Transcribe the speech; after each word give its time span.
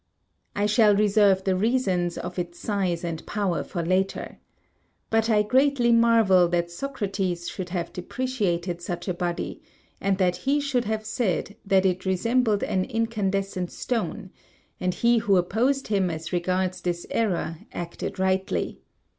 I 0.55 0.65
shall 0.65 0.95
reserve 0.95 1.43
the 1.43 1.55
reasons 1.55 2.17
of 2.17 2.39
its 2.39 2.57
size 2.57 3.03
and 3.03 3.23
power 3.27 3.63
for 3.63 3.85
later. 3.85 4.39
But 5.11 5.29
I 5.29 5.43
greatly 5.43 5.91
marvel 5.91 6.47
that 6.47 6.71
Socrates 6.71 7.47
should 7.47 7.69
have 7.69 7.93
depreciated 7.93 8.81
such 8.81 9.07
a 9.07 9.13
body, 9.13 9.61
and 10.01 10.17
that 10.17 10.37
he 10.37 10.59
should 10.59 10.85
have 10.85 11.05
said 11.05 11.55
that 11.67 11.85
it 11.85 12.03
resembled 12.07 12.63
an 12.63 12.85
incandescent 12.85 13.71
stone; 13.71 14.31
and 14.79 14.95
he 14.95 15.19
who 15.19 15.37
opposed 15.37 15.89
him 15.89 16.09
as 16.09 16.33
regards 16.33 16.81
this 16.81 17.05
error 17.11 17.59
acted 17.71 18.17
rightly. 18.17 18.81